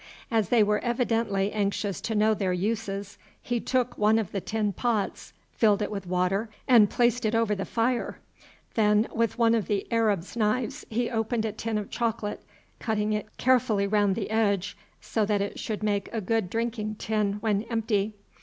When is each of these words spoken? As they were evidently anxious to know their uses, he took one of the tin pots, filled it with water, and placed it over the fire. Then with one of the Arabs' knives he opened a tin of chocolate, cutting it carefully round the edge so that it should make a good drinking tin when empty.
As 0.31 0.49
they 0.49 0.63
were 0.63 0.79
evidently 0.79 1.51
anxious 1.51 2.01
to 2.01 2.15
know 2.15 2.33
their 2.33 2.53
uses, 2.53 3.19
he 3.39 3.59
took 3.59 3.95
one 3.99 4.17
of 4.17 4.31
the 4.31 4.41
tin 4.41 4.73
pots, 4.73 5.31
filled 5.51 5.79
it 5.79 5.91
with 5.91 6.07
water, 6.07 6.49
and 6.67 6.89
placed 6.89 7.23
it 7.23 7.35
over 7.35 7.53
the 7.53 7.65
fire. 7.65 8.17
Then 8.73 9.07
with 9.13 9.37
one 9.37 9.53
of 9.53 9.67
the 9.67 9.85
Arabs' 9.91 10.35
knives 10.35 10.87
he 10.89 11.11
opened 11.11 11.45
a 11.45 11.51
tin 11.51 11.77
of 11.77 11.91
chocolate, 11.91 12.41
cutting 12.79 13.13
it 13.13 13.27
carefully 13.37 13.85
round 13.85 14.15
the 14.15 14.31
edge 14.31 14.75
so 15.01 15.23
that 15.23 15.39
it 15.39 15.59
should 15.59 15.83
make 15.83 16.09
a 16.11 16.19
good 16.19 16.49
drinking 16.49 16.95
tin 16.95 17.33
when 17.33 17.61
empty. 17.69 18.15